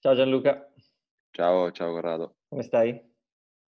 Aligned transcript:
Ciao 0.00 0.14
Gianluca. 0.14 0.72
Ciao, 1.32 1.72
ciao 1.72 1.90
Corrado. 1.92 2.36
Come 2.48 2.62
stai? 2.62 3.10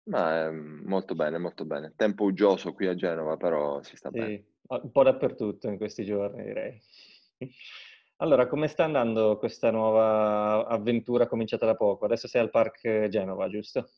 Ma, 0.10 0.46
ehm, 0.46 0.84
molto 0.86 1.16
bene, 1.16 1.40
molto 1.40 1.66
bene. 1.66 1.94
Tempo 1.96 2.26
uggioso 2.26 2.72
qui 2.74 2.86
a 2.88 2.94
Genova, 2.94 3.36
però 3.38 3.82
si 3.82 3.96
sta 3.96 4.12
bene. 4.12 4.36
Sì, 4.36 4.46
o 4.68 4.80
un 4.84 4.92
po' 4.92 5.04
dappertutto 5.04 5.68
in 5.68 5.78
questi 5.78 6.06
giorni 6.06 6.44
direi. 6.44 6.80
Allora, 8.22 8.46
come 8.48 8.68
sta 8.68 8.84
andando 8.84 9.40
questa 9.40 9.72
nuova 9.72 10.68
avventura 10.68 11.26
cominciata 11.28 11.66
da 11.66 11.74
poco? 11.76 12.06
Adesso 12.06 12.28
sei 12.28 12.42
al 12.42 12.52
Park 12.52 13.08
Genova, 13.08 13.50
giusto? 13.50 13.90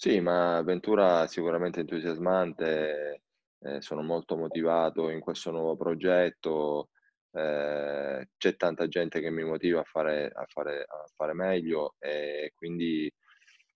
Sì, 0.00 0.20
ma 0.20 0.56
avventura 0.58 1.26
sicuramente 1.26 1.80
entusiasmante, 1.80 3.22
ehm, 3.58 3.78
sono 3.78 4.02
molto 4.02 4.36
motivato 4.36 5.10
in 5.10 5.18
questo 5.20 5.50
nuovo 5.50 5.76
progetto, 5.76 6.90
ehm, 7.32 8.24
c'è 8.36 8.56
tanta 8.56 8.88
gente 8.88 9.20
che 9.20 9.30
mi 9.30 9.44
motiva 9.44 9.80
a 9.80 9.84
fare 9.84 10.30
a 10.32 10.44
fare 10.46 10.82
a 10.82 11.04
fare 11.14 11.32
meglio 11.34 11.94
e 11.98 12.52
quindi, 12.54 13.10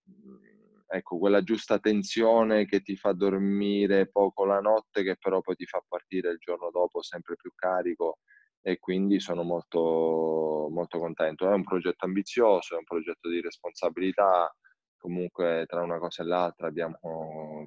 mhmm, 0.05 0.85
ecco, 0.89 1.19
quella 1.19 1.43
giusta 1.43 1.79
tensione 1.79 2.67
che 2.67 2.81
ti 2.83 2.97
fa 2.97 3.12
dormire 3.12 4.09
poco 4.11 4.45
la 4.45 4.61
notte, 4.61 5.03
che 5.03 5.17
però 5.19 5.41
poi 5.41 5.57
ti 5.57 5.67
fa 5.67 5.83
partire 5.87 6.31
il 6.31 6.39
giorno 6.39 6.71
dopo 6.71 7.03
sempre 7.03 7.37
più 7.37 7.51
carico 7.55 8.19
e 8.61 8.79
quindi 8.79 9.19
sono 9.21 9.43
molto 9.43 10.69
molto 10.71 10.98
contento. 10.98 11.48
È 11.51 11.53
un 11.55 11.65
progetto 11.65 12.05
ambizioso, 12.07 12.75
è 12.75 12.79
un 12.79 12.84
progetto 12.84 13.29
di 13.29 13.41
responsabilità, 13.41 14.55
comunque 14.97 15.65
tra 15.67 15.83
una 15.83 15.98
cosa 15.98 16.23
e 16.23 16.27
l'altra 16.27 16.69
abbiamo 16.69 16.98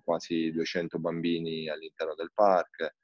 quasi 0.03 0.51
200 0.51 0.99
bambini 0.99 1.67
all'interno 1.69 2.15
del 2.15 2.31
park. 2.33 2.95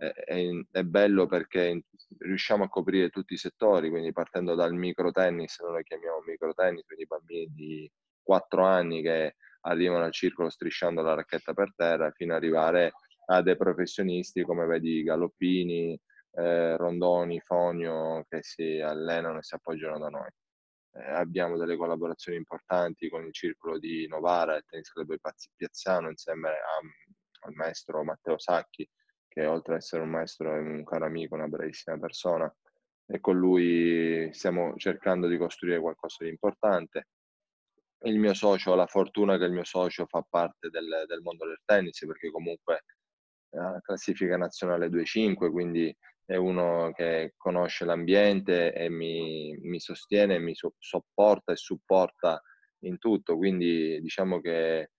È 0.00 0.48
è 0.70 0.82
bello 0.82 1.26
perché 1.26 1.82
riusciamo 2.20 2.64
a 2.64 2.68
coprire 2.70 3.10
tutti 3.10 3.34
i 3.34 3.36
settori, 3.36 3.90
quindi 3.90 4.12
partendo 4.12 4.54
dal 4.54 4.72
micro 4.72 5.10
tennis, 5.10 5.60
noi 5.60 5.74
lo 5.76 5.82
chiamiamo 5.82 6.20
micro 6.26 6.54
tennis, 6.54 6.84
quindi 6.86 7.04
bambini 7.06 7.46
di 7.52 7.92
4 8.22 8.64
anni 8.64 9.02
che 9.02 9.34
arrivano 9.62 10.04
al 10.04 10.12
circolo 10.12 10.48
strisciando 10.48 11.02
la 11.02 11.12
racchetta 11.14 11.52
per 11.52 11.74
terra, 11.76 12.10
fino 12.12 12.32
ad 12.34 12.38
arrivare 12.42 12.92
a 13.26 13.42
dei 13.42 13.56
professionisti 13.58 14.42
come 14.42 14.64
vedi 14.64 15.02
Galoppini, 15.02 16.00
ehm, 16.32 16.76
Rondoni, 16.78 17.38
Fonio, 17.40 18.24
che 18.26 18.38
si 18.42 18.80
allenano 18.80 19.38
e 19.38 19.42
si 19.42 19.54
appoggiano 19.54 19.98
da 19.98 20.08
noi. 20.08 20.30
Ehm, 20.94 21.14
abbiamo 21.14 21.58
delle 21.58 21.76
collaborazioni 21.76 22.38
importanti 22.38 23.08
con 23.10 23.24
il 23.26 23.32
circolo 23.34 23.78
di 23.78 24.06
Novara, 24.08 24.56
il 24.56 24.64
Tennis 24.66 24.90
Club 24.92 25.14
Paz 25.20 25.50
Piazzano, 25.54 26.08
insieme 26.08 26.48
a 26.48 26.54
al 27.42 27.54
maestro 27.54 28.04
Matteo 28.04 28.38
Sacchi, 28.38 28.86
che 29.30 29.46
oltre 29.46 29.74
ad 29.74 29.80
essere 29.80 30.02
un 30.02 30.10
maestro 30.10 30.52
è 30.52 30.58
un 30.58 30.84
caro 30.84 31.06
amico, 31.06 31.36
una 31.36 31.46
bravissima 31.46 31.96
persona, 31.98 32.52
e 33.06 33.20
con 33.20 33.38
lui 33.38 34.28
stiamo 34.32 34.74
cercando 34.76 35.28
di 35.28 35.38
costruire 35.38 35.80
qualcosa 35.80 36.24
di 36.24 36.30
importante. 36.30 37.06
Il 38.02 38.18
mio 38.18 38.34
socio 38.34 38.72
ho 38.72 38.74
la 38.74 38.86
fortuna 38.86 39.38
che 39.38 39.44
il 39.44 39.52
mio 39.52 39.64
socio 39.64 40.06
fa 40.06 40.24
parte 40.28 40.68
del 40.70 41.04
del 41.06 41.20
mondo 41.22 41.46
del 41.46 41.60
tennis, 41.64 42.04
perché 42.06 42.30
comunque 42.30 42.84
ha 43.56 43.80
classifica 43.80 44.36
nazionale 44.36 44.88
2-5, 44.88 45.50
quindi 45.50 45.94
è 46.24 46.36
uno 46.36 46.90
che 46.92 47.34
conosce 47.36 47.84
l'ambiente 47.84 48.72
e 48.72 48.88
mi 48.88 49.56
mi 49.58 49.80
sostiene, 49.80 50.38
mi 50.38 50.54
so 50.54 50.74
sopporta 50.78 51.52
e 51.52 51.56
supporta 51.56 52.40
in 52.84 52.98
tutto. 52.98 53.36
Quindi 53.36 54.00
diciamo 54.00 54.40
che 54.40 54.90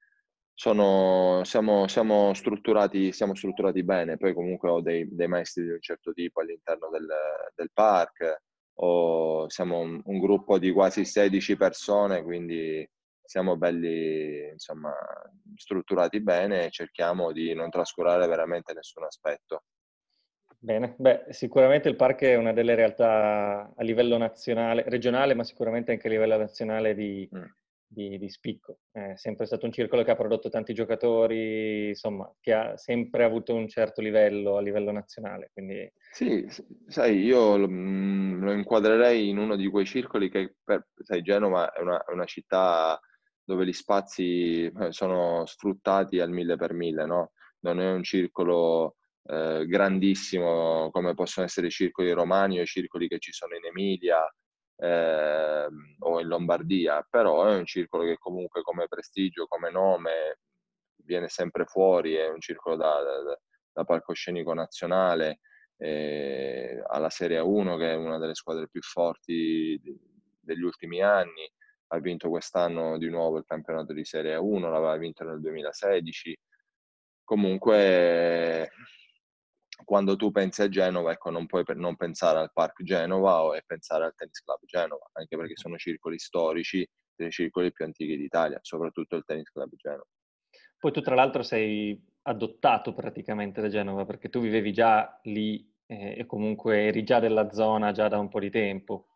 sono 0.53 1.41
siamo 1.43 1.87
siamo 1.87 2.33
strutturati 2.33 3.11
siamo 3.11 3.35
strutturati 3.35 3.83
bene. 3.83 4.17
Poi 4.17 4.33
comunque 4.33 4.69
ho 4.69 4.81
dei 4.81 5.07
dei 5.11 5.27
maestri 5.27 5.63
di 5.63 5.71
un 5.71 5.81
certo 5.81 6.13
tipo 6.13 6.41
all'interno 6.41 6.89
del 6.89 7.07
del 7.55 7.71
park, 7.73 8.41
ho 8.79 9.49
siamo 9.49 9.79
un 9.79 10.01
un 10.05 10.19
gruppo 10.19 10.57
di 10.59 10.71
quasi 10.71 11.05
16 11.05 11.55
persone, 11.57 12.23
quindi 12.23 12.87
siamo 13.23 13.55
belli 13.57 14.49
insomma 14.51 14.93
strutturati 15.55 16.21
bene 16.21 16.65
e 16.65 16.69
cerchiamo 16.71 17.31
di 17.31 17.53
non 17.53 17.69
trascurare 17.69 18.27
veramente 18.27 18.73
nessun 18.73 19.03
aspetto. 19.03 19.63
Bene, 20.63 20.95
beh, 20.97 21.25
sicuramente 21.29 21.89
il 21.89 21.95
park 21.95 22.21
è 22.21 22.35
una 22.35 22.53
delle 22.53 22.75
realtà 22.75 23.73
a 23.75 23.83
livello 23.83 24.17
nazionale 24.17 24.83
regionale, 24.87 25.33
ma 25.33 25.43
sicuramente 25.43 25.91
anche 25.91 26.07
a 26.07 26.09
livello 26.11 26.37
nazionale 26.37 26.93
di 26.93 27.27
Mh. 27.31 27.51
Di 27.91 28.17
di 28.17 28.29
spicco. 28.29 28.79
È 28.91 29.13
sempre 29.15 29.45
stato 29.45 29.65
un 29.65 29.71
circolo 29.71 30.03
che 30.03 30.11
ha 30.11 30.15
prodotto 30.15 30.49
tanti 30.49 30.73
giocatori, 30.73 31.89
insomma, 31.89 32.33
che 32.39 32.53
ha 32.53 32.77
sempre 32.77 33.23
avuto 33.23 33.53
un 33.53 33.67
certo 33.67 34.01
livello 34.01 34.57
a 34.57 34.61
livello 34.61 34.91
nazionale, 34.91 35.49
quindi 35.53 35.91
Sì, 36.13 36.45
sai 36.87 37.19
io 37.23 37.55
lo 37.57 37.67
mhmm, 37.69 38.43
lo 38.43 38.51
inquadrerei 38.51 39.29
in 39.29 39.37
uno 39.37 39.55
di 39.55 39.67
quei 39.69 39.85
circoli 39.85 40.29
che 40.29 40.55
per 40.63 40.87
sai 40.95 41.21
Genova 41.21 41.71
è 41.71 41.79
una 41.81 42.03
una 42.07 42.25
città 42.25 42.99
dove 43.43 43.65
gli 43.65 43.71
spazi, 43.73 44.65
eh, 44.65 44.91
sono 44.91 45.45
sfruttati 45.45 46.19
al 46.19 46.29
1000 46.29 46.55
per 46.57 46.73
1000, 46.73 47.05
no, 47.05 47.31
non 47.61 47.79
è 47.79 47.89
un 47.91 48.03
circolo, 48.03 48.97
ehm, 49.23 49.65
grandissimo 49.65 50.89
come 50.91 51.13
possono 51.13 51.45
essere 51.45 51.67
i 51.67 51.71
circoli 51.71 52.11
romani 52.11 52.59
o 52.59 52.61
i 52.63 52.65
circoli 52.65 53.07
che 53.07 53.19
ci 53.19 53.31
sono 53.31 53.55
in 53.55 53.65
Emilia, 53.65 54.21
ehm, 54.81 55.95
o 55.99 56.19
in 56.19 56.27
Lombardia, 56.27 57.05
però 57.09 57.45
è 57.45 57.55
un 57.55 57.65
circolo 57.65 58.03
che 58.03 58.17
comunque 58.17 58.61
come 58.61 58.87
prestigio, 58.87 59.45
come 59.47 59.69
nome 59.71 60.39
viene 61.03 61.27
sempre 61.29 61.65
fuori, 61.65 62.15
è 62.15 62.27
un 62.29 62.39
circolo 62.41 62.75
da 62.75 63.01
da 63.01 63.39
da 63.73 63.83
palcoscenico 63.85 64.53
nazionale, 64.53 65.39
ehm, 65.77 66.83
ha 66.87 66.99
la 66.99 67.09
Serie 67.09 67.39
A1 67.39 67.77
che 67.77 67.91
è 67.91 67.95
una 67.95 68.17
delle 68.19 68.35
squadre 68.35 68.67
più 68.69 68.81
forti 68.81 69.79
degli 70.39 70.61
ultimi 70.63 71.01
anni, 71.01 71.49
ha 71.93 71.99
vinto 71.99 72.29
quest'anno 72.29 72.97
di 72.97 73.09
nuovo 73.09 73.37
il 73.37 73.45
campionato 73.45 73.93
di 73.93 74.03
Serie 74.05 74.35
A1, 74.37 74.69
l'aveva 74.69 74.97
vinto 74.97 75.23
nel 75.23 75.39
2016. 75.41 76.37
Comunque 77.23 78.71
quando 79.83 80.15
tu 80.15 80.31
pensi 80.31 80.61
a 80.61 80.69
Genova, 80.69 81.11
ecco, 81.11 81.29
non 81.29 81.45
puoi 81.45 81.63
pe 81.63 81.73
non 81.73 81.95
pensare 81.95 82.39
al 82.39 82.51
Park 82.53 82.83
Genova 82.83 83.43
o 83.43 83.57
pensare 83.65 84.05
al 84.05 84.13
Tennis 84.15 84.41
Club 84.43 84.59
Genova, 84.65 85.09
anche 85.13 85.37
perché 85.37 85.55
sono 85.55 85.77
circoli 85.77 86.19
storici, 86.19 86.87
dei 87.15 87.31
circoli 87.31 87.71
più 87.71 87.85
antichi 87.85 88.17
d'Italia, 88.17 88.59
soprattutto 88.61 89.15
il 89.15 89.23
Tennis 89.25 89.49
Club 89.51 89.75
Genova. 89.75 90.07
Poi 90.79 90.91
tu 90.91 90.99
tra 91.01 91.15
l'altro 91.15 91.43
sei 91.43 92.05
adottato 92.23 92.93
praticamente 92.93 93.61
da 93.61 93.69
Genova, 93.69 94.05
perché 94.05 94.29
tu 94.29 94.41
vivevi 94.41 94.73
già 94.73 95.19
lì, 95.23 95.73
ehm, 95.85 96.13
e 96.17 96.25
comunque 96.25 96.81
eri 96.87 97.03
già 97.03 97.19
della 97.19 97.51
zona 97.51 97.91
già 97.91 98.07
da 98.07 98.19
un 98.19 98.27
po' 98.29 98.39
di 98.39 98.49
tempo. 98.49 99.07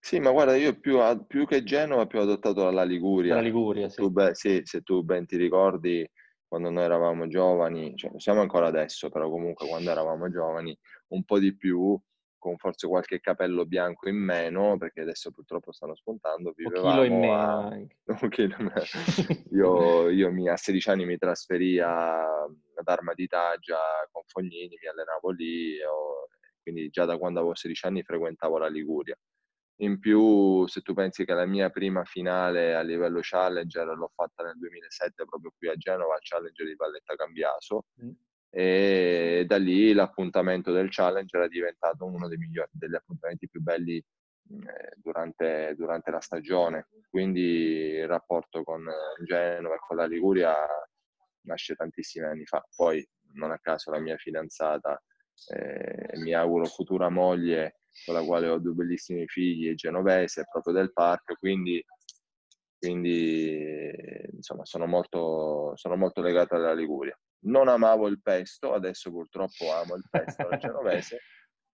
Sì, 0.00 0.20
ma 0.20 0.30
guarda 0.30 0.56
io 0.56 0.78
più 0.78 0.98
più 1.26 1.46
che 1.46 1.62
Genova, 1.64 2.06
più 2.06 2.20
adottato 2.20 2.62
dalla 2.62 2.84
Liguria. 2.84 3.40
Liguria, 3.40 3.88
Se 3.88 3.92
tu 3.94 4.06
sì. 4.06 4.10
be 4.10 4.34
sì, 4.34 4.60
se 4.64 4.80
tu 4.82 5.02
ben 5.02 5.26
ti 5.26 5.36
ricordi 5.36 6.08
quando 6.48 6.70
noi 6.70 6.84
eravamo 6.84 7.28
giovani, 7.28 7.94
cioè 7.96 8.10
lo 8.10 8.18
siamo 8.18 8.40
ancora 8.40 8.66
adesso, 8.66 9.10
però 9.10 9.28
comunque 9.28 9.68
quando 9.68 9.90
eravamo 9.90 10.30
giovani 10.30 10.76
un 11.08 11.24
po' 11.24 11.38
di 11.38 11.54
più, 11.54 12.00
con 12.38 12.56
forse 12.56 12.86
qualche 12.86 13.20
capello 13.20 13.66
bianco 13.66 14.08
in 14.08 14.16
meno, 14.16 14.76
perché 14.78 15.02
adesso 15.02 15.30
purtroppo 15.30 15.72
stanno 15.72 15.94
spuntando, 15.94 16.52
chilo 16.52 16.70
vivevamo 16.70 17.02
meno 17.02 17.34
a 17.34 17.66
anche. 17.66 17.96
un 18.06 18.28
chilo 18.30 18.56
in 18.58 18.72
io 19.52 20.08
io 20.08 20.32
mi 20.32 20.48
a 20.48 20.56
16 20.56 20.90
anni 20.90 21.04
mi 21.04 21.18
trasferii 21.18 21.80
a 21.80 22.22
ad 22.78 22.86
Armaditaggia 22.86 23.78
con 24.10 24.22
Fognini, 24.26 24.78
mi 24.80 24.88
allenavo 24.88 25.30
lì, 25.30 25.82
ho 25.82 26.28
quindi 26.62 26.90
già 26.90 27.04
da 27.06 27.16
quando 27.16 27.40
avevo 27.40 27.54
16 27.54 27.86
anni 27.86 28.02
frequentavo 28.02 28.58
la 28.58 28.68
Liguria. 28.68 29.16
In 29.80 30.00
più, 30.00 30.66
se 30.66 30.80
tu 30.80 30.92
pensi 30.92 31.24
che 31.24 31.34
la 31.34 31.46
mia 31.46 31.70
prima 31.70 32.04
finale 32.04 32.74
a 32.74 32.80
livello 32.82 33.20
challenger 33.22 33.86
l'ho 33.86 34.10
fatta 34.12 34.42
nel 34.42 34.58
2007 34.58 35.24
proprio 35.24 35.52
qui 35.56 35.68
a 35.68 35.76
Genova, 35.76 36.14
al 36.14 36.20
Challenger 36.22 36.66
di 36.66 36.74
Valletta 36.74 37.14
Cambiaso, 37.14 37.84
Mh. 37.94 38.10
e 38.50 39.44
da 39.46 39.56
lì 39.56 39.92
l'appuntamento 39.92 40.72
del 40.72 40.88
Challenger 40.90 41.42
è 41.42 41.48
diventato 41.48 42.04
uno 42.06 42.26
dei 42.26 42.38
migliori 42.38 42.70
degli 42.72 42.94
appuntamenti 42.96 43.48
più 43.48 43.60
belli, 43.60 44.02
ehm, 44.50 44.64
durante 44.96 45.74
durante 45.76 46.10
la 46.10 46.20
stagione. 46.20 46.88
Quindi 47.08 47.40
il 48.00 48.08
rapporto 48.08 48.64
con 48.64 48.84
Genova 49.24 49.76
e 49.76 49.78
con 49.86 49.96
la 49.96 50.06
Liguria 50.06 50.56
nasce 51.42 51.74
tantissimi 51.76 52.26
anni 52.26 52.46
fa. 52.46 52.66
Poi, 52.74 53.06
non 53.34 53.52
a 53.52 53.58
caso 53.60 53.92
la 53.92 54.00
mia 54.00 54.16
fidanzata, 54.16 55.00
ehm, 55.54 56.06
e 56.10 56.18
mi 56.18 56.32
auguro 56.34 56.64
futura 56.64 57.08
moglie, 57.10 57.76
con 58.04 58.14
la 58.14 58.22
quale 58.22 58.48
ho 58.48 58.58
2 58.58 58.72
bellissimi 58.72 59.26
figli, 59.26 59.74
genovese, 59.74 60.46
proprio 60.50 60.74
del 60.74 60.92
park, 60.92 61.38
quindi 61.38 61.84
quindi 62.78 64.30
insomma 64.34 64.64
sono 64.64 64.86
molto 64.86 65.72
sono 65.74 65.96
molto 65.96 66.20
legato 66.20 66.54
alla 66.54 66.72
Liguria. 66.72 67.18
Non 67.40 67.68
amavo 67.68 68.06
il 68.08 68.20
pesto, 68.22 68.72
adesso 68.72 69.10
purtroppo 69.10 69.72
amo 69.72 69.96
il 69.96 70.04
pesto 70.08 70.46
alla 70.46 70.56
genovese, 70.58 71.18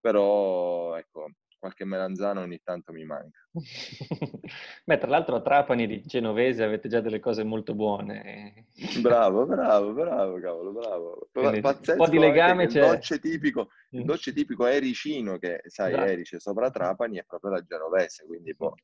però 0.00 0.97
ecco, 0.97 1.31
qualche 1.65 1.87
melanzana 1.87 2.41
ogni 2.43 2.61
tanto 2.63 2.93
mi 2.93 3.05
manca. 3.05 3.39
Beh, 4.85 4.99
tra 4.99 5.09
l'altro 5.09 5.37
a 5.37 5.41
Trapani 5.41 5.87
di 5.87 6.03
genovese 6.03 6.63
avete 6.63 6.89
già 6.91 7.01
delle 7.01 7.21
cose 7.21 7.43
molto 7.43 7.75
buone. 7.75 8.67
Bravo, 9.01 9.47
bravo, 9.47 9.95
bravo, 9.95 10.39
cavolo, 10.41 10.73
bravo. 10.73 11.29
Pa 11.33 11.41
Quindi 11.41 11.57
un 11.57 11.63
po' 11.63 11.73
di 11.73 12.19
pazzesco 12.19 12.21
legame 12.21 12.65
il 12.65 12.69
c'è. 12.69 12.81
dolce 12.81 13.19
tipico 13.19 13.71
il 13.93 14.03
Mh. 14.03 14.05
dolce 14.05 14.33
tipico 14.35 14.67
ericino 14.67 15.39
che 15.39 15.63
sai 15.67 15.93
Esatto. 15.93 16.07
Erice 16.11 16.39
sopra 16.41 16.71
Trapani 16.71 17.17
è 17.19 17.25
proprio 17.25 17.53
la 17.53 17.63
genovese, 17.63 18.27
quindi 18.27 18.55
boh, 18.55 18.75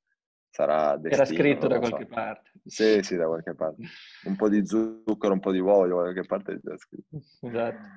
sarà 0.48 0.96
destino. 0.96 1.16
Era 1.16 1.24
scritto 1.26 1.66
da 1.68 1.78
qualche 1.78 2.06
so. 2.06 2.14
parte. 2.14 2.50
Sì, 2.64 3.02
sì, 3.02 3.16
da 3.16 3.26
qualche 3.26 3.54
parte. 3.54 3.82
Un 4.24 4.36
po' 4.36 4.48
di 4.48 4.64
zucchero, 4.64 5.34
un 5.34 5.40
po' 5.40 5.52
di 5.52 5.58
uovo, 5.60 5.86
da 5.86 5.94
qualche 5.94 6.24
parte 6.24 6.52
è 6.54 6.58
già 6.62 6.76
scritto. 6.78 7.18
Esatto. 7.42 7.88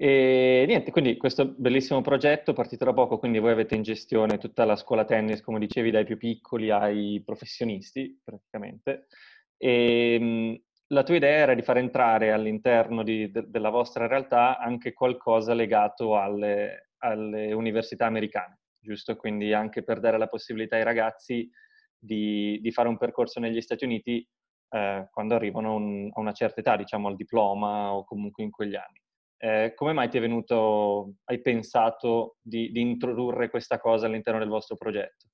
E 0.00 0.64
niente, 0.68 0.92
quindi 0.92 1.16
questo 1.16 1.56
bellissimo 1.56 2.02
progetto 2.02 2.52
partito 2.52 2.84
da 2.84 2.92
poco, 2.92 3.18
quindi 3.18 3.40
voi 3.40 3.50
avete 3.50 3.74
in 3.74 3.82
gestione 3.82 4.38
tutta 4.38 4.64
la 4.64 4.76
scuola 4.76 5.04
tennis, 5.04 5.40
come 5.40 5.58
dicevi, 5.58 5.90
dai 5.90 6.04
più 6.04 6.16
piccoli 6.16 6.70
ai 6.70 7.20
professionisti, 7.24 8.20
praticamente. 8.22 9.08
E 9.56 10.14
ehm, 10.14 10.62
la 10.88 11.02
tua 11.02 11.16
idea 11.16 11.38
era 11.38 11.54
di 11.54 11.62
far 11.62 11.78
entrare 11.78 12.30
all'interno 12.30 13.02
di, 13.02 13.28
de, 13.32 13.46
della 13.48 13.70
vostra 13.70 14.06
realtà 14.06 14.58
anche 14.58 14.92
qualcosa 14.92 15.52
legato 15.52 16.16
alle, 16.16 16.90
alle 16.98 17.52
università 17.52 18.06
americane, 18.06 18.60
giusto? 18.78 19.16
Quindi 19.16 19.52
anche 19.52 19.82
per 19.82 19.98
dare 19.98 20.16
la 20.16 20.28
possibilità 20.28 20.76
ai 20.76 20.84
ragazzi 20.84 21.50
di, 21.98 22.60
di 22.62 22.70
fare 22.70 22.86
un 22.86 22.98
percorso 22.98 23.40
negli 23.40 23.60
Stati 23.60 23.84
Uniti 23.84 24.24
eh, 24.70 25.08
quando 25.10 25.34
arrivano 25.34 25.74
un, 25.74 26.08
a 26.12 26.20
una 26.20 26.32
certa 26.32 26.60
età, 26.60 26.76
diciamo 26.76 27.08
al 27.08 27.16
diploma 27.16 27.92
o 27.92 28.04
comunque 28.04 28.44
in 28.44 28.50
quegli 28.52 28.76
anni. 28.76 29.00
Eh, 29.40 29.72
come 29.74 29.92
mai 29.92 30.08
ti 30.08 30.18
è 30.18 30.20
venuto, 30.20 31.14
hai 31.24 31.40
pensato 31.40 32.36
di, 32.40 32.72
di 32.72 32.80
introdurre 32.80 33.48
questa 33.48 33.78
cosa 33.78 34.06
all'interno 34.06 34.40
del 34.40 34.48
vostro 34.48 34.76
progetto? 34.76 35.26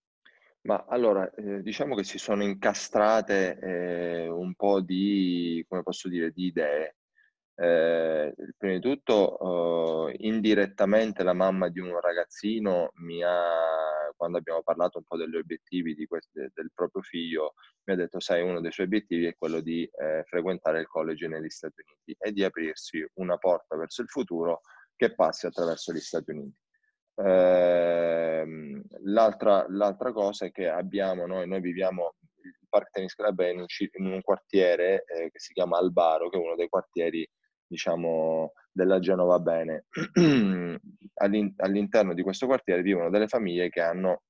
Ma 0.62 0.84
allora, 0.88 1.30
eh, 1.34 1.62
diciamo 1.62 1.94
che 1.94 2.04
si 2.04 2.18
sono 2.18 2.42
incastrate 2.42 3.58
eh, 3.58 4.28
un 4.28 4.54
po' 4.54 4.80
di, 4.80 5.64
come 5.68 5.82
posso 5.82 6.08
dire, 6.08 6.30
di 6.30 6.46
idee. 6.46 6.96
Eh, 7.56 8.34
prima 8.58 8.74
di 8.74 8.80
tutto, 8.80 10.08
eh, 10.08 10.16
indirettamente 10.26 11.22
la 11.22 11.34
mamma 11.34 11.68
di 11.68 11.78
un 11.78 12.00
ragazzino 12.00 12.90
mi 12.96 13.22
ha, 13.22 14.10
quando 14.16 14.38
abbiamo 14.38 14.62
parlato 14.62 14.98
un 14.98 15.04
po' 15.04 15.16
degli 15.16 15.36
obiettivi 15.36 15.94
queste, 16.06 16.50
del 16.52 16.72
proprio 16.74 17.02
figlio, 17.02 17.54
mi 17.84 17.94
ha 17.94 17.96
detto, 17.96 18.18
sai, 18.18 18.42
uno 18.42 18.60
dei 18.60 18.72
suoi 18.72 18.86
obiettivi 18.86 19.26
è 19.26 19.36
quello 19.36 19.60
di 19.60 19.84
eh, 19.84 20.24
frequentare 20.24 20.80
il 20.80 20.88
college 20.88 21.28
negli 21.28 21.48
Stati 21.48 21.82
Uniti 21.86 22.16
e 22.18 22.32
di 22.32 22.42
aprirsi 22.42 23.06
una 23.14 23.36
porta 23.36 23.76
verso 23.76 24.02
il 24.02 24.08
futuro 24.08 24.60
che 24.96 25.14
passi 25.14 25.46
attraverso 25.46 25.92
gli 25.92 26.00
Stati 26.00 26.32
Uniti. 26.32 26.56
Eh, 27.16 28.82
l'altra, 29.04 29.64
l'altra, 29.68 30.12
cosa 30.12 30.46
è 30.46 30.50
che 30.50 30.68
abbiamo 30.68 31.26
noi, 31.26 31.46
noi 31.46 31.60
viviamo, 31.60 32.14
il 32.42 32.56
Park 32.68 32.90
Tennis 32.90 33.14
Club 33.14 33.40
è 33.42 33.48
in 33.50 33.60
un, 33.60 33.66
in 33.92 34.06
un 34.06 34.22
quartiere 34.22 35.04
eh, 35.04 35.30
che 35.30 35.38
si 35.38 35.52
chiama 35.52 35.78
Albaro, 35.78 36.28
che 36.28 36.36
è 36.36 36.40
uno 36.40 36.56
dei 36.56 36.68
quartieri 36.68 37.28
diciamo, 37.74 38.52
della 38.70 39.00
Genova 39.00 39.40
Bene. 39.40 39.86
all'interno 41.16 42.14
di 42.14 42.22
questo 42.22 42.46
quartiere 42.46 42.82
vivono 42.82 43.10
delle 43.10 43.26
famiglie 43.26 43.68
che 43.68 43.80
hanno, 43.80 44.22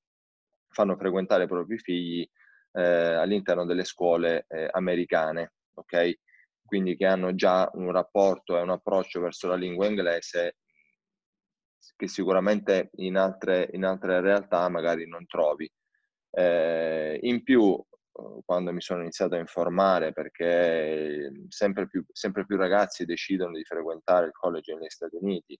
fanno 0.68 0.96
frequentare 0.96 1.44
i 1.44 1.48
propri 1.48 1.78
figli 1.78 2.28
eh, 2.72 2.82
all'interno 2.82 3.66
delle 3.66 3.84
scuole 3.84 4.46
eh, 4.48 4.68
americane, 4.72 5.52
ok? 5.74 6.18
Quindi 6.64 6.96
che 6.96 7.06
hanno 7.06 7.34
già 7.34 7.70
un 7.74 7.92
rapporto 7.92 8.56
e 8.56 8.62
un 8.62 8.70
approccio 8.70 9.20
verso 9.20 9.46
la 9.46 9.56
lingua 9.56 9.86
inglese 9.86 10.56
che 11.96 12.08
sicuramente 12.08 12.88
in 12.96 13.16
altre, 13.18 13.68
in 13.72 13.84
altre 13.84 14.22
realtà 14.22 14.66
magari 14.70 15.06
non 15.06 15.26
trovi. 15.26 15.70
Eh, 16.30 17.18
in 17.22 17.42
più 17.42 17.78
quando 18.44 18.72
mi 18.72 18.80
sono 18.80 19.00
iniziato 19.00 19.34
a 19.34 19.38
informare 19.38 20.12
perché 20.12 21.30
sempre 21.48 21.88
più, 21.88 22.04
sempre 22.12 22.46
più 22.46 22.56
ragazzi 22.56 23.04
decidono 23.04 23.56
di 23.56 23.64
frequentare 23.64 24.26
il 24.26 24.32
college 24.32 24.74
negli 24.74 24.88
Stati 24.88 25.16
Uniti 25.20 25.58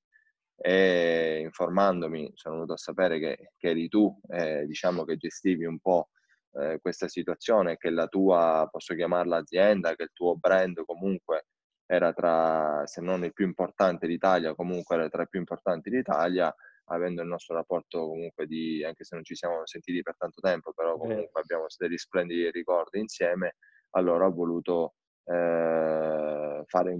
e 0.56 1.40
informandomi 1.42 2.30
sono 2.34 2.54
venuto 2.54 2.74
a 2.74 2.78
sapere 2.78 3.18
che, 3.18 3.52
che 3.56 3.70
eri 3.70 3.88
tu, 3.88 4.16
eh, 4.28 4.66
diciamo 4.66 5.04
che 5.04 5.16
gestivi 5.16 5.64
un 5.64 5.80
po' 5.80 6.10
eh, 6.52 6.78
questa 6.80 7.08
situazione, 7.08 7.76
che 7.76 7.90
la 7.90 8.06
tua, 8.06 8.68
posso 8.70 8.94
chiamarla 8.94 9.38
azienda, 9.38 9.94
che 9.96 10.04
il 10.04 10.12
tuo 10.12 10.36
brand 10.36 10.84
comunque 10.84 11.46
era 11.86 12.12
tra, 12.12 12.82
se 12.86 13.00
non 13.00 13.24
il 13.24 13.32
più 13.32 13.44
importante 13.44 14.06
d'Italia, 14.06 14.54
comunque 14.54 14.94
era 14.94 15.08
tra 15.08 15.22
i 15.22 15.28
più 15.28 15.40
importanti 15.40 15.90
d'Italia, 15.90 16.54
avendo 16.86 17.22
il 17.22 17.28
nostro 17.28 17.54
rapporto 17.54 18.06
comunque 18.06 18.46
di, 18.46 18.84
anche 18.84 19.04
se 19.04 19.14
non 19.14 19.24
ci 19.24 19.34
siamo 19.34 19.64
sentiti 19.64 20.02
per 20.02 20.16
tanto 20.16 20.40
tempo, 20.40 20.72
però 20.72 20.96
comunque 20.96 21.40
abbiamo 21.40 21.66
degli 21.76 21.96
splendidi 21.96 22.50
ricordi 22.50 23.00
insieme, 23.00 23.56
allora 23.90 24.26
ho 24.26 24.32
voluto 24.32 24.94
eh, 25.24 26.62
fare, 26.66 26.98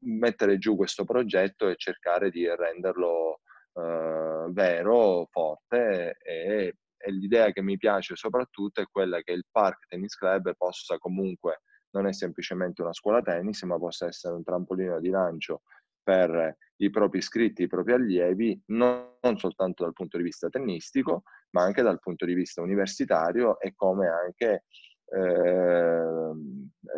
mettere 0.00 0.58
giù 0.58 0.76
questo 0.76 1.04
progetto 1.04 1.68
e 1.68 1.76
cercare 1.76 2.30
di 2.30 2.46
renderlo 2.48 3.40
eh, 3.74 4.46
vero, 4.50 5.26
forte 5.30 6.16
e, 6.22 6.74
e 6.96 7.10
l'idea 7.12 7.50
che 7.52 7.62
mi 7.62 7.76
piace 7.76 8.16
soprattutto 8.16 8.80
è 8.80 8.86
quella 8.90 9.20
che 9.22 9.32
il 9.32 9.46
Park 9.50 9.86
Tennis 9.86 10.16
Club 10.16 10.54
possa 10.56 10.98
comunque 10.98 11.62
non 11.92 12.06
è 12.06 12.12
semplicemente 12.12 12.82
una 12.82 12.92
scuola 12.92 13.20
tennis, 13.20 13.62
ma 13.62 13.78
possa 13.78 14.06
essere 14.06 14.34
un 14.34 14.44
trampolino 14.44 15.00
di 15.00 15.08
lancio 15.08 15.62
per 16.02 16.56
i 16.76 16.90
propri 16.90 17.18
iscritti, 17.18 17.62
i 17.62 17.68
propri 17.68 17.92
allievi, 17.92 18.60
non, 18.66 19.16
non 19.20 19.38
soltanto 19.38 19.84
dal 19.84 19.92
punto 19.92 20.16
di 20.16 20.22
vista 20.22 20.48
tennistico, 20.48 21.22
ma 21.50 21.62
anche 21.62 21.82
dal 21.82 21.98
punto 21.98 22.24
di 22.24 22.34
vista 22.34 22.62
universitario 22.62 23.60
e 23.60 23.74
come 23.74 24.08
anche, 24.08 24.64
eh, 25.06 26.32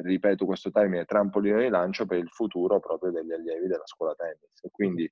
ripeto 0.03 0.47
questo 0.47 0.71
termine, 0.71 1.05
trampolino 1.05 1.59
di 1.61 1.69
lancio 1.69 2.07
per 2.07 2.19
il 2.19 2.29
futuro 2.29 2.79
proprio 2.79 3.11
degli 3.11 3.33
allievi 3.33 3.67
della 3.67 3.87
scuola 3.87 4.15
tennis. 4.15 4.63
E 4.63 4.71
quindi 4.71 5.11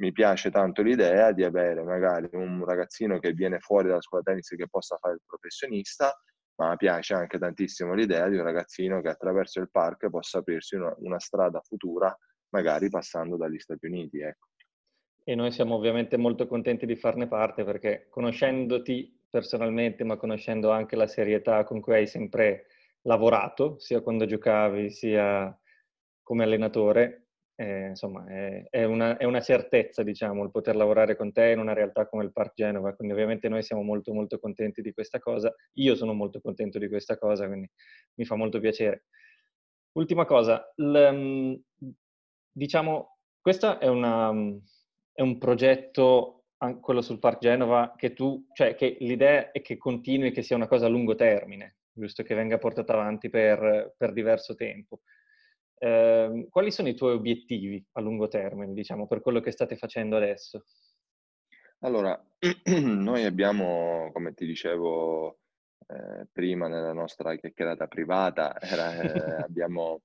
mi 0.00 0.12
piace 0.12 0.50
tanto 0.50 0.82
l'idea 0.82 1.32
di 1.32 1.44
avere 1.44 1.82
magari 1.82 2.28
un 2.32 2.64
ragazzino 2.64 3.18
che 3.18 3.32
viene 3.32 3.58
fuori 3.58 3.88
dalla 3.88 4.00
scuola 4.00 4.22
tennis 4.22 4.48
che 4.48 4.68
possa 4.68 4.96
fare 4.98 5.14
il 5.14 5.22
professionista, 5.26 6.12
ma 6.56 6.76
piace 6.76 7.14
anche 7.14 7.38
tantissimo 7.38 7.94
l'idea 7.94 8.28
di 8.28 8.36
un 8.36 8.42
ragazzino 8.42 9.00
che 9.00 9.08
attraverso 9.08 9.60
il 9.60 9.70
park 9.70 10.10
possa 10.10 10.38
aprirsi 10.38 10.74
una, 10.74 10.94
una 10.98 11.18
strada 11.18 11.60
futura 11.62 12.14
magari 12.50 12.88
passando 12.88 13.36
dagli 13.36 13.58
Stati 13.58 13.86
Uniti. 13.86 14.20
Ecco. 14.20 14.48
E 15.24 15.34
noi 15.34 15.52
siamo 15.52 15.74
ovviamente 15.74 16.16
molto 16.16 16.46
contenti 16.46 16.86
di 16.86 16.96
farne 16.96 17.28
parte 17.28 17.64
perché 17.64 18.06
conoscendoti 18.08 19.18
personalmente, 19.30 20.04
ma 20.04 20.16
conoscendo 20.16 20.70
anche 20.70 20.96
la 20.96 21.06
serietà 21.06 21.64
con 21.64 21.80
cui 21.80 21.94
hai 21.94 22.06
sempre 22.06 22.66
lavorato, 23.02 23.78
sia 23.78 24.00
quando 24.00 24.26
giocavi 24.26 24.90
sia 24.90 25.56
come 26.22 26.44
allenatore, 26.44 27.28
eh, 27.54 27.88
insomma 27.88 28.26
è, 28.26 28.66
è, 28.70 28.84
una, 28.84 29.16
è, 29.16 29.24
una, 29.24 29.40
certezza, 29.40 30.02
diciamo, 30.02 30.42
il 30.44 30.50
poter 30.50 30.76
lavorare 30.76 31.14
con 31.14 31.30
te 31.32 31.50
in 31.50 31.58
una 31.58 31.74
realtà 31.74 32.08
come 32.08 32.24
il 32.24 32.32
Park 32.32 32.54
Genova, 32.54 32.94
quindi 32.94 33.14
ovviamente 33.14 33.48
noi 33.48 33.62
siamo 33.62 33.82
molto 33.82 34.12
molto 34.12 34.38
contenti 34.38 34.80
di 34.80 34.92
questa 34.92 35.18
cosa, 35.18 35.54
io 35.74 35.94
sono 35.94 36.14
molto 36.14 36.40
contento 36.40 36.78
di 36.78 36.88
questa 36.88 37.18
cosa, 37.18 37.46
quindi 37.46 37.70
mi 38.14 38.24
fa 38.24 38.34
molto 38.34 38.60
piacere. 38.60 39.04
Ultima 39.92 40.24
cosa, 40.24 40.72
l, 40.76 41.60
diciamo, 42.60 43.16
questo 43.40 43.80
è, 43.80 43.88
una, 43.88 44.30
è 45.12 45.22
un 45.22 45.38
progetto, 45.38 46.44
quello 46.82 47.00
sul 47.00 47.18
Park 47.18 47.38
Genova, 47.38 47.94
che 47.96 48.12
tu, 48.12 48.48
cioè 48.52 48.74
che 48.74 48.98
l'idea 49.00 49.50
è 49.50 49.62
che 49.62 49.78
continui, 49.78 50.30
che 50.30 50.42
sia 50.42 50.56
una 50.56 50.68
cosa 50.68 50.84
a 50.84 50.90
lungo 50.90 51.14
termine, 51.14 51.78
giusto 51.90 52.22
che 52.22 52.34
venga 52.34 52.58
portata 52.58 52.92
avanti 52.92 53.30
per, 53.30 53.94
per 53.96 54.12
diverso 54.12 54.54
tempo. 54.54 55.00
Eh, 55.78 56.48
quali 56.50 56.70
sono 56.70 56.88
i 56.88 56.94
tuoi 56.94 57.14
obiettivi 57.14 57.82
a 57.92 58.02
lungo 58.02 58.28
termine, 58.28 58.74
diciamo, 58.74 59.06
per 59.06 59.22
quello 59.22 59.40
che 59.40 59.52
state 59.52 59.76
facendo 59.76 60.16
adesso? 60.16 60.66
Allora, 61.78 62.22
noi 62.76 63.24
abbiamo, 63.24 64.10
come 64.12 64.34
ti 64.34 64.44
dicevo 64.44 65.38
eh, 65.86 66.28
prima 66.30 66.68
nella 66.68 66.92
nostra 66.92 67.34
chiacchierata 67.36 67.86
privata, 67.86 68.60
era, 68.60 69.00
eh, 69.00 69.42
abbiamo 69.48 70.02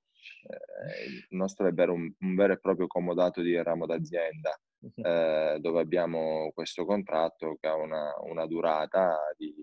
eh, 0.47 1.05
il 1.05 1.25
nostro 1.29 1.67
è 1.67 1.71
vero, 1.71 1.93
un, 1.93 2.11
un, 2.19 2.35
vero 2.35 2.53
e 2.53 2.59
proprio 2.59 2.87
comodato 2.87 3.41
di 3.41 3.61
ramo 3.61 3.85
d'azienda, 3.85 4.59
eh, 4.95 5.57
dove 5.59 5.79
abbiamo 5.81 6.51
questo 6.53 6.85
contratto 6.85 7.57
che 7.59 7.67
ha 7.67 7.75
una, 7.75 8.13
una 8.21 8.45
durata 8.45 9.17
di, 9.37 9.53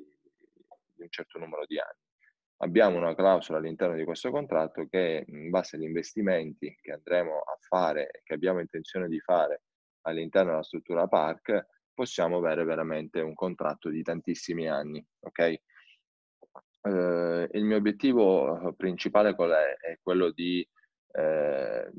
di 0.94 1.02
un 1.02 1.10
certo 1.10 1.38
numero 1.38 1.64
di 1.66 1.78
anni. 1.78 2.00
Abbiamo 2.62 2.96
una 2.96 3.14
clausola 3.14 3.58
all'interno 3.58 3.96
di 3.96 4.04
questo 4.04 4.30
contratto 4.30 4.86
che 4.86 5.24
in 5.26 5.50
base 5.50 5.76
agli 5.76 5.82
investimenti 5.82 6.76
che 6.80 6.92
andremo 6.92 7.38
a 7.38 7.56
fare 7.60 8.20
che 8.22 8.34
abbiamo 8.34 8.60
intenzione 8.60 9.08
di 9.08 9.18
fare 9.18 9.62
all'interno 10.02 10.50
della 10.50 10.62
struttura 10.62 11.08
park, 11.08 11.66
possiamo 11.92 12.38
avere 12.38 12.64
veramente 12.64 13.20
un 13.20 13.34
contratto 13.34 13.88
di 13.88 14.02
tantissimi 14.02 14.68
anni. 14.68 15.04
Okay? 15.20 15.60
Eh, 16.82 17.48
il 17.52 17.64
mio 17.64 17.76
obiettivo 17.76 18.68
eh, 18.68 18.74
principale 18.74 19.34
qual 19.34 19.50
è? 19.50 19.76
È 19.76 19.98
quello 20.02 20.30
di 20.30 20.66
eh, 21.12 21.90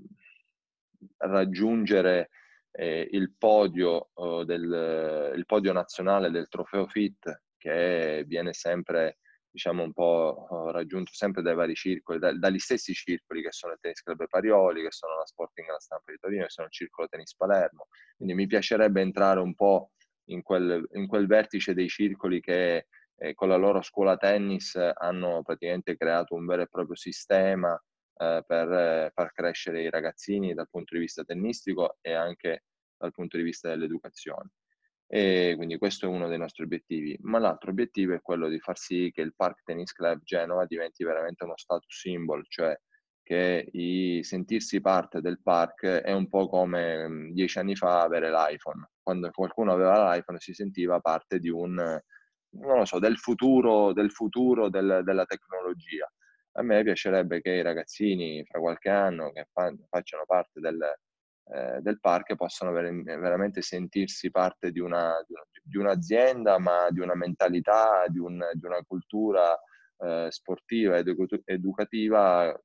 raggiungere 1.17 2.29
eh, 2.71 3.07
il, 3.11 3.33
podio, 3.37 4.09
oh, 4.13 4.43
del, 4.43 5.33
il 5.35 5.45
podio 5.45 5.73
nazionale 5.73 6.31
del 6.31 6.47
trofeo 6.47 6.87
FIT 6.87 7.41
che 7.57 8.23
viene 8.27 8.53
sempre 8.53 9.19
diciamo 9.53 9.83
un 9.83 9.93
po' 9.93 10.47
oh, 10.49 10.71
raggiunto 10.71 11.11
sempre 11.13 11.43
dai 11.43 11.53
vari 11.53 11.75
circoli, 11.75 12.17
da, 12.17 12.35
dagli 12.35 12.57
stessi 12.57 12.91
circoli 12.93 13.43
che 13.43 13.51
sono 13.51 13.73
il 13.73 13.79
Tennis 13.79 14.01
Club 14.01 14.25
Parioli, 14.27 14.81
che 14.81 14.91
sono 14.91 15.15
la 15.15 15.25
Sporting 15.25 15.67
La 15.69 15.79
Stampa 15.79 16.11
di 16.11 16.17
Torino, 16.19 16.43
che 16.43 16.49
sono 16.49 16.67
il 16.67 16.73
Circolo 16.73 17.07
Tennis 17.07 17.35
Palermo. 17.35 17.87
Quindi 18.15 18.33
mi 18.33 18.47
piacerebbe 18.47 19.01
entrare 19.01 19.39
un 19.39 19.53
po' 19.53 19.91
in 20.29 20.41
quel, 20.41 20.87
in 20.93 21.05
quel 21.05 21.27
vertice 21.27 21.75
dei 21.75 21.87
circoli 21.87 22.41
che 22.41 22.87
e 23.24 23.34
con 23.36 23.48
la 23.48 23.56
loro 23.56 23.82
scuola 23.82 24.18
tennis 24.18 24.75
hanno 24.75 25.42
praticamente 25.44 25.96
creato 25.96 26.36
un 26.36 26.46
vero 26.46 26.63
e 26.63 26.68
proprio 26.68 26.98
sistema 26.98 27.74
eh, 28.18 28.44
per 28.46 28.70
eh, 28.70 29.12
far 29.13 29.32
crescere 29.32 29.82
i 29.82 29.89
ragazzini 29.89 30.53
dal 30.53 30.68
punto 30.70 30.94
di 30.94 31.00
vista 31.00 31.24
tennistico 31.24 32.00
e 32.01 32.12
anche 32.12 32.65
dal 32.98 33.13
punto 33.13 33.38
di 33.38 33.44
vista 33.44 33.70
dell'educazione. 33.70 34.50
E 35.08 35.53
quindi 35.56 35.77
questo 35.77 36.06
è 36.06 36.10
uno 36.10 36.27
dei 36.27 36.38
nostri 36.38 36.63
obiettivi. 36.63 37.18
Ma 37.22 37.39
l'altro 37.39 37.72
obiettivo 37.72 38.13
è 38.13 38.22
quello 38.22 38.50
di 38.50 38.60
far 38.60 38.77
sì 38.77 39.10
che 39.13 39.22
il 39.22 39.34
Park 39.34 39.63
Tennis 39.63 39.94
Club 39.94 40.22
Genova 40.24 40.65
diventi 40.65 41.06
veramente 41.06 41.46
uno 41.46 41.56
status 41.56 41.96
symbol, 41.98 42.44
cioè 42.50 42.77
che 43.22 43.70
i, 43.72 44.20
sentirsi 44.22 44.82
parte 44.82 45.22
del 45.22 45.42
park 45.42 45.86
è 45.86 46.12
un 46.12 46.27
po' 46.27 46.50
come 46.50 47.08
mm, 47.08 47.32
dieci 47.32 47.58
anni 47.58 47.77
fa 47.77 48.01
avere 48.01 48.30
l'iPhone. 48.30 48.89
Quando 49.01 49.32
qualcuno 49.32 49.72
aveva 49.72 50.13
l'iPhone 50.13 50.39
si 50.42 50.53
sentiva 50.53 51.00
parte 51.00 51.39
di 51.39 51.50
un, 51.50 52.01
non 52.53 52.77
lo 52.79 52.86
so, 52.86 53.00
del 53.00 53.17
futuro, 53.17 53.93
del 53.93 54.12
futuro 54.12 54.69
del, 54.69 55.01
della 55.03 55.25
tecnologia. 55.25 56.12
A 56.55 56.62
me 56.62 56.83
piacerebbe 56.83 57.41
che 57.41 57.51
i 57.51 57.62
ragazzini 57.62 58.43
fra 58.45 58.60
qualche 58.60 58.89
anno 58.89 59.31
che 59.31 59.48
fa, 59.51 59.74
facciano 59.89 60.24
parte 60.25 60.60
del, 60.60 60.79
eh, 61.45 61.81
del 61.81 62.00
park 62.00 62.36
possano 62.36 62.72
ver- 62.72 63.03
veramente 63.03 63.62
sentirsi 63.62 64.29
parte 64.29 64.72
di, 64.72 64.79
una, 64.79 65.13
di, 65.63 65.77
un'azienda, 65.77 66.60
ma 66.60 66.88
di 66.89 67.00
una 67.00 67.15
mentalità, 67.15 68.05
di, 68.07 68.19
un, 68.19 68.39
di 68.53 68.65
una 68.65 68.81
cultura 68.83 69.60
eh, 69.98 70.27
sportiva 70.29 70.98
ed 70.98 71.07
educativa 71.45 72.55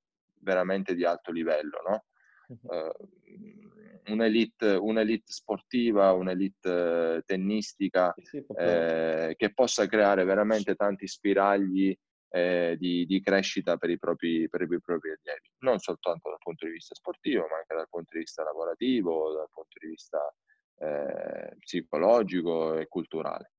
veramente 0.40 0.94
di 0.94 1.04
alto 1.04 1.32
livello, 1.32 1.82
no? 1.88 2.04
Uh, 2.48 3.67
un'elite, 4.08 4.74
un'elite, 4.74 5.32
sportiva, 5.32 6.12
un'elite 6.12 7.22
tennistica 7.26 8.14
sì, 8.16 8.44
eh, 8.56 9.34
che 9.36 9.52
possa 9.52 9.86
creare 9.86 10.24
veramente 10.24 10.74
tanti 10.74 11.06
spiragli 11.06 11.96
eh, 12.30 12.76
di, 12.78 13.06
di, 13.06 13.20
crescita 13.20 13.76
per 13.76 13.90
i, 13.90 13.98
propri, 13.98 14.48
per 14.48 14.62
i 14.62 14.66
propri 14.66 15.10
allievi, 15.10 15.50
non 15.60 15.78
soltanto 15.78 16.28
dal 16.28 16.38
punto 16.38 16.66
di 16.66 16.72
vista 16.72 16.94
sportivo, 16.94 17.46
ma 17.48 17.56
anche 17.56 17.74
dal 17.74 17.88
punto 17.88 18.10
di 18.12 18.18
vista 18.18 18.42
lavorativo, 18.42 19.32
dal 19.32 19.48
punto 19.52 19.78
di 19.80 19.88
vista 19.88 20.34
eh, 20.78 21.56
psicologico 21.58 22.76
e 22.76 22.86
culturale. 22.86 23.52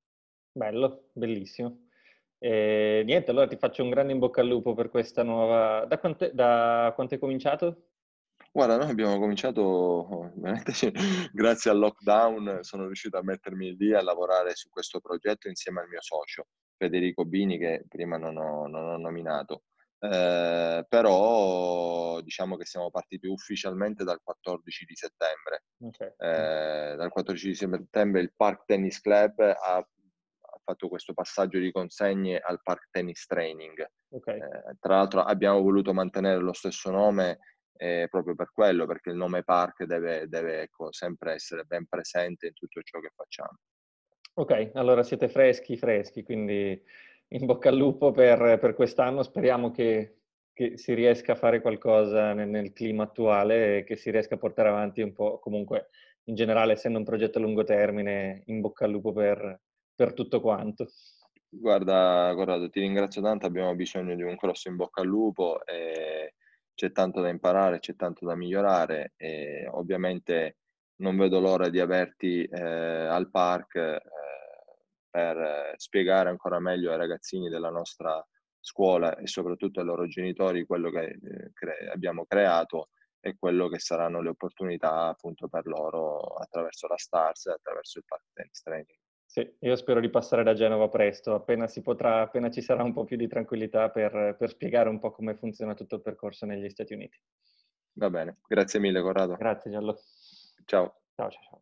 Bello, 0.52 1.10
bellissimo. 1.14 1.88
E 2.38 3.04
niente, 3.06 3.32
allora 3.32 3.48
ti 3.48 3.58
faccio 3.58 3.84
un 3.84 3.90
grande 3.90 4.14
in 4.14 4.20
bocca 4.20 4.42
al 4.42 4.48
lupo 4.48 4.74
per 4.74 4.90
questa 4.90 5.24
nuova... 5.24 5.86
Da 5.86 6.00
quanto, 6.00 6.30
da 6.32 6.92
quanto 6.96 7.14
hai 7.16 7.20
cominciato? 7.20 7.89
Guarda, 8.52 8.78
noi 8.78 8.90
abbiamo 8.90 9.20
cominciato 9.20 10.32
veramente 10.36 10.74
grazie 11.32 11.72
al 11.72 11.78
lockdown, 11.78 12.60
sono 12.62 12.86
riuscito 12.86 13.18
a 13.18 13.24
mettermi 13.24 13.76
lì 13.76 13.94
a 13.94 14.02
lavorare 14.02 14.56
su 14.56 14.70
questo 14.70 15.00
progetto 15.00 15.48
insieme 15.48 15.82
al 15.82 15.88
mio 15.88 16.02
socio, 16.02 16.48
Federico 16.76 17.26
Bini, 17.26 17.60
che 17.60 17.86
prima 17.88 18.18
non 18.18 18.38
ho, 18.38 18.68
non 18.68 18.86
ho 18.86 18.98
nominato. 18.98 19.64
Eh, 20.02 20.86
però 20.88 22.22
diciamo 22.22 22.56
che 22.56 22.66
siamo 22.66 22.90
partiti 22.90 23.28
ufficialmente 23.28 24.04
dal 24.04 24.20
14 24.24 24.86
di 24.86 24.96
settembre. 24.96 25.64
Okay. 25.82 26.14
Eh, 26.18 26.96
dal 26.96 27.10
14 27.10 27.48
di 27.48 27.56
settembre 27.56 28.22
il 28.22 28.34
Park 28.36 28.64
Tennis 28.66 29.00
Club 29.02 29.40
ha 29.40 29.88
fatto 30.64 30.88
questo 30.88 31.14
passaggio 31.14 31.60
di 31.60 31.72
consegne 31.72 32.40
al 32.40 32.62
Park 32.64 32.88
Tennis 32.92 33.26
Training. 33.26 33.86
Okay. 34.10 34.38
Eh, 34.40 34.78
tra 34.80 34.96
l'altro 34.96 35.22
abbiamo 35.22 35.62
voluto 35.62 35.94
mantenere 35.94 36.40
lo 36.40 36.54
stesso 36.54 36.90
nome 36.92 37.40
eh, 37.82 38.08
proprio 38.10 38.36
per 38.36 38.52
quello, 38.52 38.86
perché 38.86 39.10
il 39.10 39.16
nome 39.16 39.44
Park 39.44 39.86
deve, 39.86 40.28
deve 40.28 40.64
ecco, 40.64 40.92
sempre 40.92 41.34
essere 41.34 41.64
ben 41.64 41.86
presente 41.88 42.48
in 42.48 42.54
tutto 42.54 42.82
ciò 42.82 43.00
che 43.00 43.12
facciamo. 43.16 43.58
Ok, 44.34 44.72
allora 44.74 45.02
siete 45.02 45.30
freschi, 45.30 45.78
freschi, 45.78 46.24
quindi 46.24 46.82
in 47.30 47.46
bocca 47.46 47.70
al 47.70 47.78
lupo 47.78 48.12
per, 48.12 48.58
per 48.60 48.74
quest'anno. 48.74 49.24
Speriamo 49.24 49.72
che, 49.72 50.18
che, 50.52 50.78
si 50.78 50.94
riesca 50.94 51.34
a 51.34 51.38
fare 51.38 51.62
qualcosa 51.62 52.34
nel, 52.34 52.50
nel, 52.50 52.74
clima 52.74 53.04
attuale 53.04 53.78
e 53.78 53.84
che 53.86 53.96
si 53.96 54.12
riesca 54.12 54.36
a 54.36 54.40
portare 54.40 54.68
avanti 54.68 55.02
un 55.02 55.14
po', 55.14 55.40
comunque 55.40 55.88
in 56.26 56.36
generale, 56.36 56.74
essendo 56.74 56.98
un 56.98 57.06
progetto 57.06 57.38
a 57.38 57.42
lungo 57.42 57.64
termine, 57.64 58.44
in 58.48 58.60
bocca 58.60 58.84
al 58.84 58.92
lupo 58.92 59.14
per, 59.14 59.62
per 59.96 60.14
tutto 60.14 60.42
quanto. 60.42 60.88
Guarda, 61.48 62.34
Corrado, 62.36 62.70
ti 62.70 62.82
ringrazio 62.82 63.22
tanto, 63.22 63.46
abbiamo 63.46 63.74
bisogno 63.74 64.16
di 64.16 64.22
un 64.22 64.36
grosso 64.36 64.68
in 64.68 64.76
bocca 64.76 65.02
al 65.02 65.08
lupo, 65.08 65.66
e 65.66 66.36
c'è 66.80 66.94
tanto 66.94 67.20
da 67.20 67.28
imparare, 67.28 67.80
c'è 67.80 67.98
tanto 67.98 68.26
da 68.26 68.38
migliorare 68.38 69.12
e 69.18 69.68
ovviamente 69.70 70.60
non 71.02 71.18
vedo 71.18 71.42
l'ora 71.42 71.68
di 71.68 71.82
averti 71.82 72.46
eh, 72.46 72.62
al 72.62 73.30
park 73.30 73.76
eh, 73.76 74.02
per 75.10 75.74
spiegare 75.76 76.30
ancora 76.30 76.60
meglio 76.60 76.92
ai 76.92 76.98
ragazzini 76.98 77.50
della 77.50 77.70
nostra 77.70 78.26
scuola 78.62 79.18
e 79.18 79.28
soprattutto 79.28 79.82
ai 79.82 79.86
loro 79.88 80.08
genitori 80.08 80.66
quello 80.66 80.90
che 80.90 81.04
eh, 81.04 81.52
cre- 81.54 81.90
abbiamo 81.92 82.26
creato 82.26 82.92
e 83.20 83.36
quello 83.38 83.68
che 83.68 83.80
saranno 83.80 84.22
le 84.22 84.30
opportunità 84.30 85.08
appunto 85.08 85.50
per 85.50 85.66
loro 85.66 86.20
attraverso 86.36 86.88
la 86.88 86.98
Stars 86.98 87.48
e 87.48 87.52
attraverso 87.52 87.98
il 88.00 88.06
Park 88.08 88.24
Tennis 88.32 88.62
Training. 88.62 88.99
Sì, 89.40 89.56
io 89.60 89.76
spero 89.78 90.02
di 90.02 90.10
passare 90.10 90.44
da 90.44 90.54
Genova 90.54 90.90
presto, 90.90 91.34
appena 91.34 91.66
si 91.68 91.82
potrà, 91.82 92.22
appena 92.22 92.50
ci 92.50 92.62
sarà 92.62 92.84
un 92.84 92.92
po' 92.92 93.06
più 93.06 93.16
di 93.16 93.28
tranquillità 93.30 93.90
per, 93.90 94.36
per 94.38 94.50
spiegare 94.50 94.90
un 94.90 95.00
po' 95.00 95.12
come 95.12 95.34
funziona 95.36 95.74
tutto 95.74 95.96
il 95.96 96.02
percorso 96.02 96.46
negli 96.46 96.70
Stati 96.70 96.94
Uniti. 96.94 97.18
Va 97.94 98.10
bene, 98.10 98.40
grazie 98.46 98.82
mille 98.82 99.02
Corrado. 99.02 99.36
Grazie 99.36 99.72
Giallo. 99.72 99.98
Ciao. 100.66 101.04
Ciao, 101.16 101.30
ciao, 101.30 101.42
ciao. 101.50 101.62